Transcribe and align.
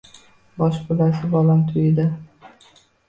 Bosh 0.61 0.79
bulasiz 0.87 1.29
bolam 1.35 1.61
tuyida 1.69 2.07